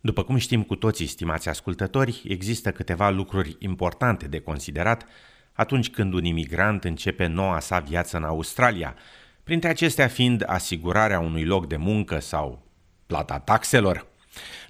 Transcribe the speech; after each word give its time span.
După 0.00 0.22
cum 0.22 0.36
știm 0.36 0.62
cu 0.62 0.76
toții, 0.76 1.06
stimați 1.06 1.48
ascultători, 1.48 2.22
există 2.24 2.70
câteva 2.72 3.10
lucruri 3.10 3.56
importante 3.58 4.28
de 4.28 4.40
considerat 4.40 5.06
atunci 5.52 5.90
când 5.90 6.12
un 6.12 6.24
imigrant 6.24 6.84
începe 6.84 7.26
noua 7.26 7.60
sa 7.60 7.78
viață 7.78 8.16
în 8.16 8.24
Australia, 8.24 8.96
printre 9.44 9.68
acestea 9.68 10.08
fiind 10.08 10.42
asigurarea 10.46 11.20
unui 11.20 11.44
loc 11.44 11.66
de 11.66 11.76
muncă 11.76 12.18
sau 12.18 12.66
plata 13.06 13.38
taxelor. 13.38 14.06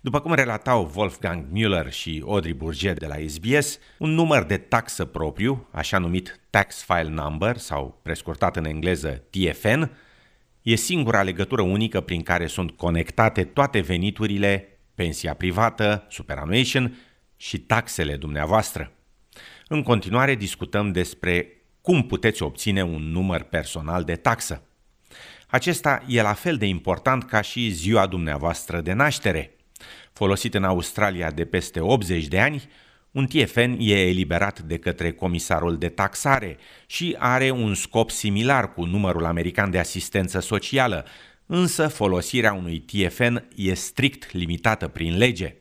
După 0.00 0.20
cum 0.20 0.32
relatau 0.32 0.92
Wolfgang 0.94 1.44
Müller 1.52 1.90
și 1.90 2.22
Audrey 2.26 2.52
Bourget 2.52 2.98
de 2.98 3.06
la 3.06 3.14
SBS, 3.26 3.78
un 3.98 4.10
număr 4.10 4.42
de 4.42 4.56
taxă 4.56 5.04
propriu, 5.04 5.68
așa 5.70 5.98
numit 5.98 6.40
Tax 6.50 6.82
File 6.82 7.08
Number 7.08 7.56
sau 7.56 8.00
prescurtat 8.02 8.56
în 8.56 8.64
engleză 8.64 9.22
TFN, 9.30 9.90
e 10.62 10.74
singura 10.74 11.22
legătură 11.22 11.62
unică 11.62 12.00
prin 12.00 12.22
care 12.22 12.46
sunt 12.46 12.70
conectate 12.70 13.44
toate 13.44 13.80
veniturile, 13.80 14.79
pensia 15.00 15.34
privată, 15.34 16.06
superannuation 16.08 16.98
și 17.36 17.58
taxele 17.58 18.16
dumneavoastră. 18.16 18.92
În 19.68 19.82
continuare 19.82 20.34
discutăm 20.34 20.92
despre 20.92 21.46
cum 21.80 22.02
puteți 22.02 22.42
obține 22.42 22.82
un 22.82 23.02
număr 23.02 23.42
personal 23.42 24.04
de 24.04 24.14
taxă. 24.14 24.62
Acesta 25.46 26.02
e 26.06 26.22
la 26.22 26.32
fel 26.32 26.56
de 26.56 26.66
important 26.66 27.24
ca 27.24 27.40
și 27.40 27.68
ziua 27.68 28.06
dumneavoastră 28.06 28.80
de 28.80 28.92
naștere. 28.92 29.56
Folosit 30.12 30.54
în 30.54 30.64
Australia 30.64 31.30
de 31.30 31.44
peste 31.44 31.80
80 31.80 32.26
de 32.26 32.40
ani, 32.40 32.68
un 33.10 33.26
TFN 33.26 33.76
e 33.78 34.08
eliberat 34.08 34.60
de 34.60 34.78
către 34.78 35.12
comisarul 35.12 35.78
de 35.78 35.88
taxare 35.88 36.56
și 36.86 37.16
are 37.18 37.50
un 37.50 37.74
scop 37.74 38.10
similar 38.10 38.72
cu 38.72 38.84
numărul 38.84 39.24
american 39.24 39.70
de 39.70 39.78
asistență 39.78 40.40
socială, 40.40 41.06
însă 41.52 41.88
folosirea 41.88 42.52
unui 42.52 42.78
TFN 42.78 43.44
e 43.56 43.74
strict 43.74 44.32
limitată 44.32 44.88
prin 44.88 45.16
lege. 45.16 45.54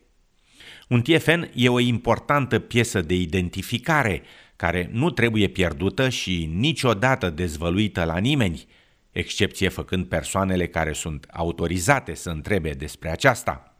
Un 0.87 1.01
TFN 1.01 1.49
e 1.53 1.69
o 1.69 1.79
importantă 1.79 2.59
piesă 2.59 3.01
de 3.01 3.13
identificare 3.15 4.21
care 4.55 4.89
nu 4.91 5.09
trebuie 5.09 5.47
pierdută 5.47 6.09
și 6.09 6.49
niciodată 6.53 7.29
dezvăluită 7.29 8.03
la 8.03 8.17
nimeni, 8.17 8.67
excepție 9.11 9.69
făcând 9.69 10.05
persoanele 10.05 10.67
care 10.67 10.93
sunt 10.93 11.27
autorizate 11.31 12.13
să 12.13 12.29
întrebe 12.29 12.69
despre 12.69 13.09
aceasta. 13.09 13.77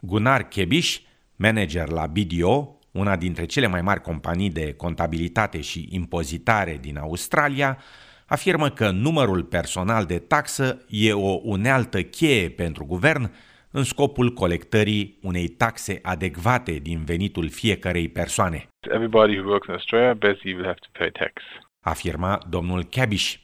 Gunnar 0.00 0.48
Kebish, 0.48 0.96
manager 1.36 1.88
la 1.88 2.06
BDO, 2.06 2.78
una 2.90 3.16
dintre 3.16 3.44
cele 3.46 3.66
mai 3.66 3.82
mari 3.82 4.00
companii 4.00 4.50
de 4.50 4.72
contabilitate 4.72 5.60
și 5.60 5.88
impozitare 5.90 6.78
din 6.80 6.98
Australia, 6.98 7.78
afirmă 8.26 8.68
că 8.68 8.90
numărul 8.90 9.42
personal 9.42 10.04
de 10.04 10.18
taxă 10.18 10.84
e 10.88 11.12
o 11.12 11.40
unealtă 11.42 12.02
cheie 12.02 12.50
pentru 12.50 12.84
guvern 12.84 13.34
în 13.70 13.82
scopul 13.82 14.32
colectării 14.32 15.18
unei 15.22 15.48
taxe 15.48 15.98
adecvate 16.02 16.72
din 16.72 17.04
venitul 17.04 17.48
fiecarei 17.48 18.08
persoane. 18.08 18.68
Everybody 18.80 19.38
who 19.38 19.48
works 19.48 19.66
in 19.66 19.74
Australia 19.74 20.14
basically 20.14 20.54
will 20.54 20.66
have 20.66 20.78
to 20.78 20.88
pay 20.98 21.10
tax. 21.10 21.42
Afirma 21.80 22.42
domnul 22.48 22.84
Cabish. 22.84 23.34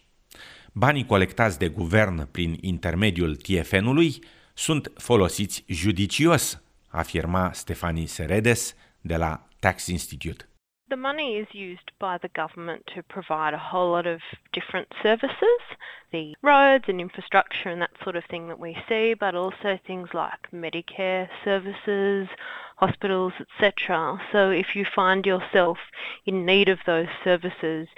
Banii 0.72 1.06
colectați 1.06 1.58
de 1.58 1.68
guvern 1.68 2.30
prin 2.30 2.56
intermediul 2.60 3.36
TFN-ului 3.36 4.18
sunt 4.54 4.92
folosiți 4.96 5.64
judicios, 5.68 6.62
afirma 6.88 7.52
Stefani 7.52 8.06
Seredes 8.06 8.76
de 9.00 9.16
la 9.16 9.48
Tax 9.58 9.86
Institute. 9.86 10.46
The 10.92 10.96
money 10.98 11.38
is 11.38 11.46
used 11.54 11.90
by 11.98 12.18
the 12.18 12.28
government 12.28 12.82
to 12.94 13.02
provide 13.02 13.54
a 13.54 13.58
whole 13.58 13.92
lot 13.92 14.06
of 14.06 14.20
different 14.52 14.88
services, 15.02 15.62
the 16.12 16.34
roads 16.42 16.84
and 16.86 17.00
infrastructure 17.00 17.70
and 17.70 17.80
that 17.80 17.96
sort 18.04 18.14
of 18.14 18.26
thing 18.26 18.48
that 18.48 18.58
we 18.58 18.76
see, 18.86 19.14
but 19.14 19.34
also 19.34 19.78
things 19.86 20.10
like 20.12 20.50
Medicare 20.52 21.30
services, 21.42 22.28
hospitals, 22.76 23.32
etc. 23.40 24.20
So 24.32 24.50
if 24.50 24.76
you 24.76 24.84
find 24.84 25.24
yourself 25.24 25.78
in 26.26 26.44
need 26.44 26.68
of 26.68 26.80
those 26.84 27.08
services, 27.24 27.88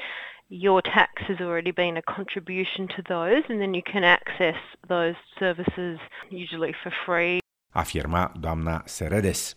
your 0.48 0.80
tax 0.80 1.24
has 1.24 1.40
already 1.40 1.72
been 1.72 1.96
a 1.96 2.02
contribution 2.02 2.86
to 2.86 3.02
those, 3.08 3.42
and 3.48 3.60
then 3.60 3.74
you 3.74 3.82
can 3.82 4.04
access 4.04 4.60
those 4.88 5.16
services 5.36 5.98
usually 6.30 6.76
for 6.80 6.92
free. 7.04 7.40
Afirma 7.74 8.40
doamna 8.40 8.84
Seredes. 8.86 9.56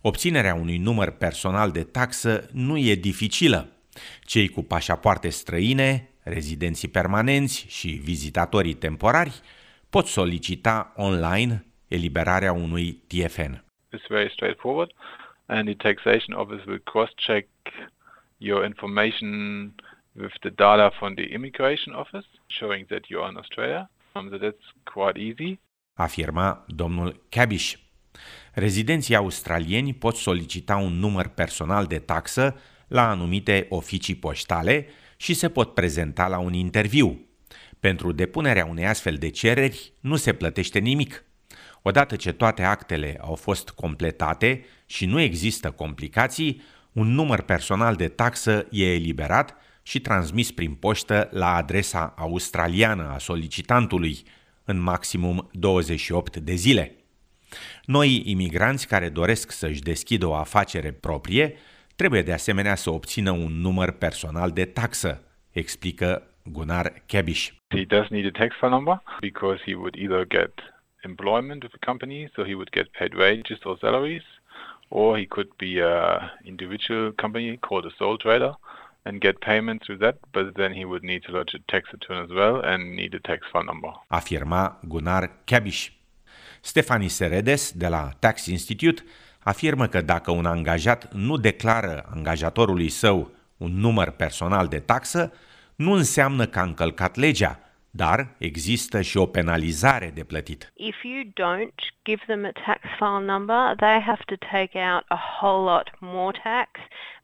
Obținerea 0.00 0.54
unui 0.54 0.78
număr 0.78 1.10
personal 1.10 1.70
de 1.70 1.82
taxă 1.82 2.48
nu 2.52 2.78
e 2.78 2.94
dificilă. 2.94 3.72
Cei 4.22 4.48
cu 4.48 4.62
pașapoarte 4.62 5.28
străine, 5.28 6.10
rezidenții 6.22 6.88
permanenți 6.88 7.66
și 7.68 7.88
vizitatorii 7.88 8.74
temporari 8.74 9.40
pot 9.90 10.06
solicita 10.06 10.92
online 10.96 11.64
eliberarea 11.88 12.52
unui 12.52 12.92
TFN. 12.92 13.64
It's 13.96 14.06
very 14.08 14.30
straightforward 14.30 14.90
and 15.46 15.64
the 15.66 15.74
taxation 15.74 16.32
office 16.36 16.62
will 16.66 16.82
cross-check 16.84 17.48
your 18.36 18.64
information 18.64 19.30
with 20.12 20.34
the 20.40 20.50
data 20.50 20.90
from 20.98 21.14
the 21.14 21.26
immigration 21.34 21.94
office 21.94 22.26
showing 22.46 22.86
that 22.86 23.08
you 23.08 23.20
are 23.22 23.30
in 23.30 23.36
Australia. 23.36 23.90
Um, 24.14 24.28
so 24.30 24.38
that's 24.38 24.66
quite 24.84 25.18
easy. 25.18 25.58
Afirma 25.98 26.64
domnul 26.66 27.20
Cabish. 27.28 27.89
Rezidenții 28.52 29.14
australieni 29.14 29.94
pot 29.94 30.16
solicita 30.16 30.76
un 30.76 30.92
număr 30.92 31.26
personal 31.26 31.86
de 31.86 31.98
taxă 31.98 32.56
la 32.88 33.10
anumite 33.10 33.66
oficii 33.68 34.14
poștale 34.14 34.86
și 35.16 35.34
se 35.34 35.48
pot 35.48 35.74
prezenta 35.74 36.28
la 36.28 36.38
un 36.38 36.52
interviu. 36.52 37.20
Pentru 37.80 38.12
depunerea 38.12 38.64
unei 38.64 38.86
astfel 38.86 39.14
de 39.14 39.28
cereri 39.28 39.92
nu 40.00 40.16
se 40.16 40.32
plătește 40.32 40.78
nimic. 40.78 41.24
Odată 41.82 42.16
ce 42.16 42.32
toate 42.32 42.62
actele 42.62 43.18
au 43.20 43.34
fost 43.34 43.70
completate 43.70 44.64
și 44.86 45.06
nu 45.06 45.20
există 45.20 45.70
complicații, 45.70 46.62
un 46.92 47.12
număr 47.12 47.42
personal 47.42 47.96
de 47.96 48.08
taxă 48.08 48.66
e 48.70 48.92
eliberat 48.92 49.56
și 49.82 50.00
transmis 50.00 50.52
prin 50.52 50.74
poștă 50.74 51.28
la 51.32 51.54
adresa 51.54 52.14
australiană 52.16 53.10
a 53.14 53.18
solicitantului 53.18 54.22
în 54.64 54.80
maximum 54.80 55.48
28 55.52 56.36
de 56.36 56.54
zile. 56.54 56.99
Noi 57.96 58.22
imigranți 58.24 58.88
care 58.88 59.08
doresc 59.08 59.50
să-și 59.50 59.80
deschidă 59.80 60.26
o 60.26 60.34
afacere 60.34 60.92
proprie 60.92 61.54
trebuie 61.96 62.22
de 62.22 62.32
asemenea 62.32 62.74
să 62.74 62.90
obțină 62.90 63.30
un 63.30 63.60
număr 63.60 63.90
personal 63.90 64.50
de 64.50 64.64
taxă, 64.64 65.22
explică 65.50 66.22
Gunnar 66.44 66.92
Kebish. 67.06 67.48
He 67.68 67.84
does 67.84 68.08
need 68.08 68.26
a 68.26 68.38
tax 68.38 68.56
file 68.56 68.70
number 68.70 69.02
because 69.20 69.62
he 69.66 69.74
would 69.74 69.94
either 69.94 70.26
get 70.26 70.52
employment 71.02 71.62
with 71.62 71.74
a 71.80 71.86
company, 71.86 72.30
so 72.34 72.42
he 72.42 72.54
would 72.54 72.70
get 72.70 72.86
paid 72.98 73.12
wages 73.14 73.58
or 73.64 73.76
salaries, 73.80 74.26
or 74.88 75.18
he 75.18 75.26
could 75.26 75.50
be 75.56 75.72
a 75.82 75.96
individual 76.44 77.12
company 77.22 77.56
called 77.56 77.86
a 77.86 77.94
sole 77.98 78.16
trader 78.16 78.52
and 79.02 79.20
get 79.20 79.34
payment 79.40 79.82
through 79.82 80.00
that, 80.04 80.16
but 80.32 80.54
then 80.54 80.72
he 80.72 80.84
would 80.84 81.02
need 81.02 81.22
to 81.26 81.32
lodge 81.32 81.54
a 81.54 81.62
tax 81.72 81.82
return 81.92 82.24
as 82.24 82.30
well 82.30 82.56
and 82.70 82.80
need 82.94 83.14
a 83.14 83.20
tax 83.30 83.40
file 83.52 83.64
number. 83.64 83.92
Afirma 84.10 84.78
Gunnar 84.92 85.24
Kebish. 85.44 85.99
Stefani 86.60 87.08
Seredes, 87.08 87.72
de 87.72 87.88
la 87.88 88.08
Tax 88.18 88.46
Institute, 88.46 89.02
afirmă 89.38 89.86
că 89.86 90.00
dacă 90.00 90.30
un 90.30 90.46
angajat 90.46 91.12
nu 91.12 91.36
declară 91.36 92.08
angajatorului 92.14 92.88
său 92.88 93.30
un 93.56 93.72
număr 93.72 94.10
personal 94.10 94.66
de 94.66 94.78
taxă, 94.78 95.32
nu 95.76 95.92
înseamnă 95.92 96.46
că 96.46 96.58
a 96.58 96.62
încălcat 96.62 97.16
legea, 97.16 97.58
dar 97.90 98.28
există 98.38 99.00
și 99.00 99.16
o 99.16 99.26
penalizare 99.26 100.10
de 100.14 100.24
plătit. 100.24 100.72
If 100.74 100.96
you 101.02 101.22
don't 101.22 101.80
give 102.04 102.22
them 102.26 102.44
a 102.44 102.52
tax 102.66 102.80
file 102.98 103.24
number, 103.32 103.74
they 103.76 104.00
have 104.00 104.22
to 104.26 104.36
take 104.36 104.78
out 104.92 105.04
a 105.08 105.20
whole 105.40 105.72
lot 105.72 105.88
more 105.98 106.40
tax, 106.42 106.70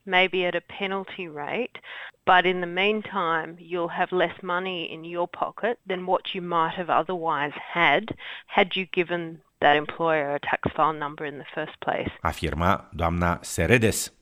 maybe 0.07 0.45
at 0.45 0.55
a 0.55 0.61
penalty 0.79 1.29
rate, 1.29 1.79
but 2.25 2.45
in 2.47 2.61
the 2.61 2.67
meantime, 2.67 3.57
you'll 3.59 3.97
have 4.01 4.17
less 4.17 4.43
money 4.43 4.93
in 4.93 5.05
your 5.05 5.29
pocket 5.29 5.79
than 5.87 6.07
what 6.07 6.35
you 6.35 6.43
might 6.43 6.75
have 6.75 6.91
otherwise 7.01 7.55
had 7.73 8.05
had 8.47 8.77
you 8.77 8.87
given 8.93 9.41
that 9.61 9.77
employer 9.77 10.35
a 10.35 10.39
tax 10.39 10.63
file 10.75 10.99
number 10.99 11.25
in 11.25 11.39
the 11.39 11.47
first 11.55 11.81
place. 11.81 12.11
Afirma 12.21 12.89
doamna 12.93 13.39
Seredes. 13.43 14.13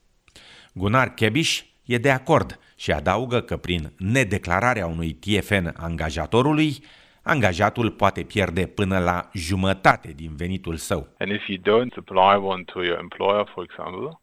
Gunnar 0.73 1.13
Kebish 1.13 1.61
e 1.85 1.97
de 1.97 2.11
acord 2.11 2.59
și 2.75 2.91
adaugă 2.91 3.41
că 3.41 3.57
prin 3.57 3.93
nedeclararea 3.97 4.85
unui 4.85 5.13
TFN 5.13 5.73
angajatorului, 5.77 6.83
angajatul 7.23 7.91
poate 7.91 8.23
pierde 8.23 8.67
până 8.67 8.99
la 8.99 9.29
jumătate 9.33 10.11
din 10.15 10.35
venitul 10.35 10.75
său. 10.75 11.07
And 11.19 11.31
if 11.31 11.47
you 11.47 11.57
don't 11.57 11.93
supply 11.93 12.35
one 12.41 12.63
to 12.63 12.83
your 12.83 12.99
employer, 12.99 13.45
for 13.53 13.63
example, 13.63 14.19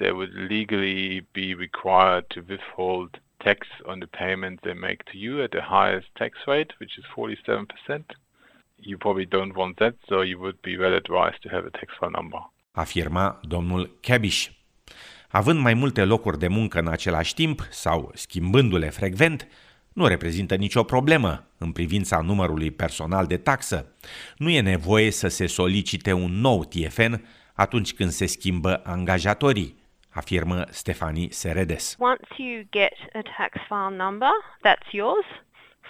they 0.00 0.12
would 0.18 0.34
legally 0.54 1.02
be 1.32 1.48
required 1.66 2.24
to 2.34 2.40
withhold 2.52 3.10
tax 3.48 3.60
on 3.90 3.98
the 4.04 4.10
payment 4.22 4.60
they 4.62 4.74
make 4.74 5.00
to 5.10 5.16
you 5.24 5.42
at 5.42 5.50
the 5.50 5.64
highest 5.78 6.08
tax 6.14 6.32
rate, 6.46 6.72
which 6.80 6.94
is 6.98 7.04
47%. 7.14 8.16
You 8.76 8.96
probably 8.96 9.26
don't 9.26 9.54
want 9.56 9.76
that, 9.76 9.94
so 10.08 10.22
you 10.22 10.38
would 10.40 10.60
be 10.60 10.76
well 10.76 10.94
advised 10.94 11.40
to 11.42 11.48
have 11.48 11.64
a 11.66 11.70
tax 11.78 11.88
file 11.98 12.10
number. 12.10 12.40
Afirma 12.72 13.40
domnul 13.42 13.90
Cabish. 14.00 14.50
Având 15.28 15.60
mai 15.60 15.74
multe 15.74 16.04
locuri 16.04 16.38
de 16.38 16.48
muncă 16.48 16.78
în 16.78 16.88
același 16.88 17.34
timp 17.34 17.66
sau 17.70 18.10
schimbându-le 18.14 18.90
frecvent, 18.90 19.48
nu 19.92 20.06
reprezintă 20.06 20.54
nicio 20.54 20.82
problemă 20.82 21.46
în 21.58 21.72
privința 21.72 22.20
numărului 22.20 22.70
personal 22.70 23.26
de 23.26 23.36
taxă. 23.36 23.94
Nu 24.36 24.50
e 24.50 24.60
nevoie 24.60 25.10
să 25.10 25.28
se 25.28 25.46
solicite 25.46 26.12
un 26.12 26.32
nou 26.32 26.64
TFN 26.64 27.24
atunci 27.54 27.94
când 27.94 28.10
se 28.10 28.26
schimbă 28.26 28.80
angajatorii, 28.84 29.79
afirmă 30.10 30.66
Stefani 30.70 31.30
Seredes. 31.30 31.96
Once 31.98 32.28
you 32.36 32.62
get 32.70 32.94
a 33.12 33.22
tax 33.36 33.58
file 33.68 33.96
number, 33.96 34.30
that's 34.62 34.92
yours. 34.92 35.26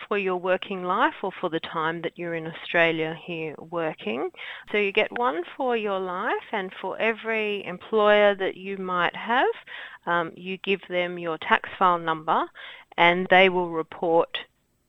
for 0.08 0.18
your 0.18 0.36
working 0.36 0.82
life 0.82 1.14
or 1.22 1.30
for 1.40 1.48
the 1.50 1.60
time 1.60 2.02
that 2.02 2.18
you're 2.18 2.34
in 2.34 2.46
Australia 2.46 3.16
here 3.26 3.54
working. 3.70 4.30
So 4.70 4.78
you 4.78 4.92
get 4.92 5.18
one 5.18 5.42
for 5.56 5.76
your 5.76 6.00
life, 6.00 6.48
and 6.52 6.72
for 6.80 6.98
every 6.98 7.64
employer 7.64 8.34
that 8.34 8.56
you 8.56 8.76
might 8.78 9.14
have, 9.14 9.54
um, 10.06 10.32
you 10.36 10.56
give 10.58 10.80
them 10.88 11.18
your 11.18 11.38
tax 11.38 11.68
file 11.78 11.98
number, 11.98 12.44
and 12.96 13.26
they 13.30 13.48
will 13.48 13.70
report 13.70 14.38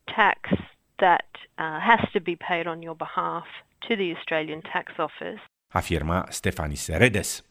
tax 0.08 0.50
that 0.98 1.26
uh, 1.58 1.80
has 1.80 2.00
to 2.12 2.20
be 2.20 2.36
paid 2.36 2.66
on 2.66 2.82
your 2.82 2.94
behalf 2.94 3.46
to 3.88 3.96
the 3.96 4.14
Australian 4.16 4.62
Tax 4.62 4.92
Office. 4.98 5.40
Afirma 5.74 6.32
Stefani 6.32 6.76
Seredes. 6.76 7.42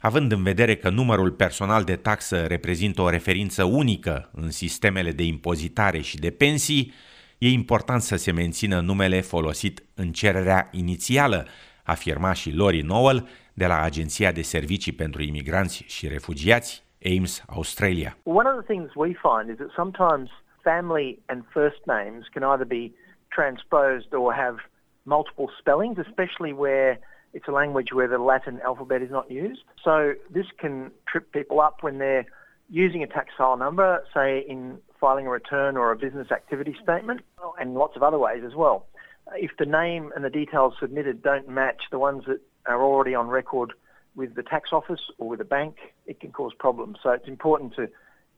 Având 0.00 0.32
în 0.32 0.42
vedere 0.42 0.76
că 0.76 0.88
numărul 0.90 1.30
personal 1.30 1.84
de 1.84 1.96
taxă 1.96 2.46
reprezintă 2.46 3.02
o 3.02 3.08
referință 3.08 3.64
unică 3.64 4.30
în 4.32 4.50
sistemele 4.50 5.10
de 5.10 5.22
impozitare 5.22 6.00
și 6.00 6.18
de 6.18 6.30
pensii, 6.30 6.92
e 7.38 7.48
important 7.48 8.00
să 8.00 8.16
se 8.16 8.32
mențină 8.32 8.80
numele 8.80 9.20
folosit 9.20 9.82
în 9.94 10.12
cererea 10.12 10.68
inițială, 10.70 11.46
afirma 11.84 12.32
și 12.32 12.54
Lori 12.54 12.80
Nowell 12.80 13.28
de 13.54 13.66
la 13.66 13.80
Agenția 13.80 14.32
de 14.32 14.42
Servicii 14.42 14.92
pentru 14.92 15.22
Imigranți 15.22 15.84
și 15.86 16.08
Refugiați, 16.08 16.84
AIMS 17.04 17.44
Australia. 17.46 18.16
One 18.22 18.48
of 18.48 18.64
the 18.64 18.74
things 18.74 18.90
we 18.94 19.12
find 19.26 19.50
is 19.50 19.56
that 19.56 19.72
sometimes 19.74 20.30
family 20.62 21.18
and 21.26 21.44
first 21.48 21.80
names 21.84 22.26
can 22.34 22.42
either 22.42 22.66
be 22.66 22.92
transposed 23.28 24.12
or 24.12 24.32
have 24.44 24.56
multiple 25.02 25.48
spellings, 25.60 25.98
especially 25.98 26.52
where 26.52 27.00
It's 27.32 27.48
a 27.48 27.52
language 27.52 27.88
where 27.92 28.08
the 28.08 28.18
Latin 28.18 28.60
alphabet 28.64 29.02
is 29.02 29.10
not 29.10 29.30
used. 29.30 29.62
So 29.82 30.14
this 30.30 30.46
can 30.58 30.90
trip 31.06 31.32
people 31.32 31.60
up 31.60 31.78
when 31.82 31.98
they're 31.98 32.26
using 32.68 33.02
a 33.02 33.06
tax 33.06 33.28
file 33.36 33.56
number, 33.56 34.02
say 34.14 34.44
in 34.48 34.78
filing 35.00 35.26
a 35.26 35.30
return 35.30 35.76
or 35.76 35.92
a 35.92 35.96
business 35.96 36.30
activity 36.30 36.76
statement, 36.82 37.20
and 37.58 37.74
lots 37.74 37.96
of 37.96 38.02
other 38.02 38.18
ways 38.18 38.42
as 38.46 38.54
well. 38.54 38.86
Uh, 39.26 39.32
if 39.36 39.50
the 39.58 39.66
name 39.66 40.10
and 40.14 40.24
the 40.24 40.30
details 40.30 40.74
submitted 40.80 41.22
don't 41.22 41.48
match 41.48 41.82
the 41.90 41.98
ones 41.98 42.24
that 42.26 42.40
are 42.66 42.82
already 42.82 43.14
on 43.14 43.28
record 43.28 43.72
with 44.14 44.34
the 44.34 44.42
tax 44.42 44.70
office 44.72 45.00
or 45.18 45.28
with 45.28 45.40
a 45.40 45.44
bank, 45.44 45.76
it 46.06 46.20
can 46.20 46.32
cause 46.32 46.52
problems. 46.58 46.98
So 47.02 47.10
it's 47.10 47.28
important 47.28 47.74
to 47.76 47.88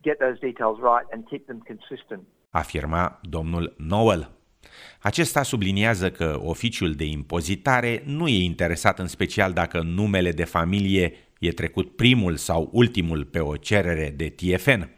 get 0.03 0.21
those 0.21 0.39
details 0.41 0.79
right 0.81 1.05
and 1.13 1.29
keep 1.29 1.47
them 1.47 1.61
consistent. 1.61 2.27
Afirma 2.55 3.17
domnul 3.27 3.69
Noel. 3.79 4.27
Acesta 5.01 5.43
subliniază 5.43 6.11
că 6.11 6.39
oficiul 6.43 6.93
de 6.93 7.05
impozitare 7.05 8.03
nu 8.05 8.29
e 8.29 8.45
interesat 8.45 8.99
în 8.99 9.07
special 9.07 9.53
dacă 9.53 9.81
numele 9.81 10.31
de 10.31 10.45
familie 10.45 11.13
e 11.39 11.51
trecut 11.51 11.97
primul 11.97 12.37
sau 12.37 12.69
ultimul 12.73 13.25
pe 13.25 13.41
o 13.41 13.57
cerere 13.57 14.15
de 14.17 14.29
TFN. 14.29 14.89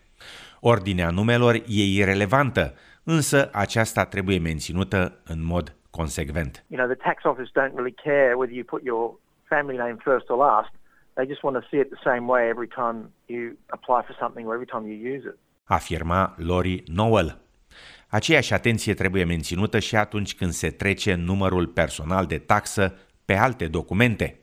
Ordinea 0.60 1.10
numelor 1.10 1.54
e 1.54 1.84
irelevantă, 1.84 2.74
însă 3.04 3.50
aceasta 3.52 4.04
trebuie 4.04 4.38
menținută 4.38 5.20
în 5.24 5.44
mod 5.44 5.74
consecvent. 5.90 6.64
You 6.68 6.78
know, 6.78 6.94
the 6.94 7.02
tax 7.08 7.24
office 7.24 7.50
don't 7.60 7.74
really 7.74 7.94
care 8.04 8.34
whether 8.34 8.54
you 8.56 8.64
put 8.64 8.82
your 8.84 9.18
family 9.48 9.76
name 9.76 9.96
first 10.04 10.28
or 10.28 10.38
last. 10.38 10.70
They 11.14 11.26
just 11.26 11.42
want 11.42 11.56
to 11.60 11.64
see 11.70 11.80
it 11.80 11.88
the 11.88 12.02
same 12.10 12.24
way 12.26 12.48
every 12.48 12.68
time 12.68 12.96
you 13.26 13.42
apply 13.76 14.00
for 14.06 14.14
something 14.22 14.46
or 14.46 14.54
every 14.54 14.70
time 14.74 14.84
you 14.90 14.96
use 15.14 15.24
it. 15.30 15.36
Afirma 15.64 16.34
Lori 16.36 16.82
Noel. 16.86 17.45
Aceeași 18.08 18.52
atenție 18.52 18.94
trebuie 18.94 19.24
menținută 19.24 19.78
și 19.78 19.96
atunci 19.96 20.34
când 20.34 20.50
se 20.50 20.68
trece 20.68 21.14
numărul 21.14 21.66
personal 21.66 22.26
de 22.26 22.38
taxă 22.38 22.98
pe 23.24 23.34
alte 23.34 23.66
documente. 23.66 24.40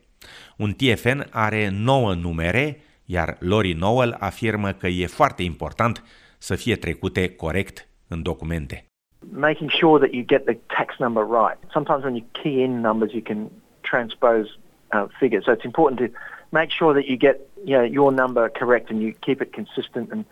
Un 0.56 0.72
TFN 0.72 1.26
are 1.30 1.68
9 1.72 2.14
numere, 2.14 2.80
iar 3.04 3.36
Lori 3.38 3.72
Nowell 3.72 4.16
afirmă 4.18 4.72
că 4.72 4.86
e 4.86 5.06
foarte 5.06 5.42
important 5.42 6.04
să 6.38 6.54
fie 6.54 6.76
trecute 6.76 7.34
corect 7.34 7.88
în 8.08 8.22
documente. 8.22 8.84
Making 9.32 9.70
sure 9.70 9.98
that 9.98 10.12
you 10.12 10.24
get 10.26 10.44
the 10.44 10.58
tax 10.66 10.98
number 10.98 11.22
right. 11.22 11.58
Sometimes 11.70 12.02
when 12.02 12.14
you 12.14 12.24
key 12.32 12.62
in 12.62 12.80
numbers 12.80 13.12
you 13.12 13.22
can 13.22 13.50
transpose 13.80 14.48
uh, 14.92 15.04
figures. 15.18 15.44
So 15.44 15.52
it's 15.52 15.64
important 15.64 15.98
to 16.00 16.18
make 16.48 16.70
sure 16.70 16.92
that 16.92 17.06
you 17.08 17.16
get 17.16 17.36
you 17.64 17.76
know, 17.76 17.86
your 17.98 18.12
number 18.12 18.50
correct 18.60 18.90
and 18.90 19.00
you 19.02 19.12
keep 19.26 19.40
it 19.40 19.52
consistent 19.52 20.12
and 20.12 20.24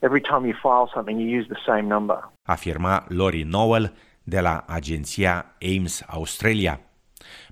every 0.00 0.20
time 0.20 0.46
you 0.46 0.54
file 0.62 0.90
something, 0.94 1.20
you 1.20 1.38
use 1.38 1.48
the 1.48 1.60
same 1.66 1.82
number. 1.82 2.30
Afirma 2.42 3.04
Lori 3.08 3.42
Nowell 3.42 3.92
de 4.22 4.40
la 4.40 4.64
agenția 4.66 5.56
Ames 5.76 6.02
Australia. 6.06 6.80